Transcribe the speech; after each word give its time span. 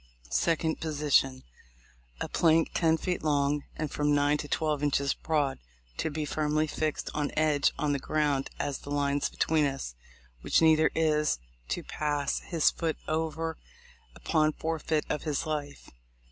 2d. 0.31 0.79
Position:— 0.79 1.43
A 2.21 2.27
plank 2.27 2.71
ten 2.73 2.97
feet 2.97 3.21
long, 3.23 3.65
and 3.75 3.91
from 3.91 4.15
nine 4.15 4.35
to 4.39 4.47
twelve 4.47 4.81
inches 4.81 5.13
broad, 5.13 5.59
to 5.97 6.09
be 6.09 6.25
firmly 6.25 6.65
fixed 6.65 7.11
on 7.13 7.29
edge 7.37 7.71
on 7.77 7.91
the 7.91 7.99
ground 7.99 8.49
as 8.59 8.79
the 8.79 8.89
lines 8.89 9.29
between 9.29 9.67
us, 9.67 9.93
which 10.41 10.59
neither 10.59 10.89
is 10.95 11.37
to 11.69 11.83
pass 11.83 12.39
his 12.39 12.71
foot 12.71 12.97
over 13.07 13.59
upon 14.15 14.53
forfeit 14.53 15.05
of 15.07 15.21
his 15.21 15.45
life. 15.45 15.91